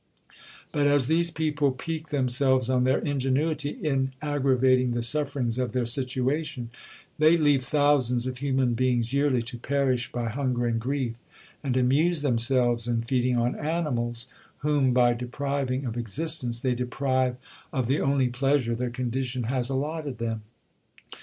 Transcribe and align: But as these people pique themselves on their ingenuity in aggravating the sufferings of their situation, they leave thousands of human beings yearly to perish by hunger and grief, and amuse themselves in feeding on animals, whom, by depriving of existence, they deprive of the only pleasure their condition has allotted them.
But 0.71 0.87
as 0.87 1.05
these 1.07 1.29
people 1.29 1.71
pique 1.71 2.07
themselves 2.07 2.71
on 2.71 2.85
their 2.85 2.97
ingenuity 2.97 3.69
in 3.69 4.13
aggravating 4.19 4.93
the 4.93 5.03
sufferings 5.03 5.59
of 5.59 5.73
their 5.73 5.85
situation, 5.85 6.71
they 7.19 7.37
leave 7.37 7.61
thousands 7.63 8.25
of 8.25 8.39
human 8.39 8.73
beings 8.73 9.13
yearly 9.13 9.43
to 9.43 9.59
perish 9.59 10.11
by 10.11 10.29
hunger 10.29 10.65
and 10.65 10.81
grief, 10.81 11.13
and 11.63 11.77
amuse 11.77 12.23
themselves 12.23 12.87
in 12.87 13.03
feeding 13.03 13.37
on 13.37 13.55
animals, 13.55 14.25
whom, 14.63 14.91
by 14.91 15.13
depriving 15.13 15.85
of 15.85 15.95
existence, 15.95 16.61
they 16.61 16.73
deprive 16.73 17.35
of 17.71 17.85
the 17.85 18.01
only 18.01 18.29
pleasure 18.29 18.73
their 18.73 18.89
condition 18.89 19.43
has 19.53 19.69
allotted 19.69 20.17
them. 20.17 20.41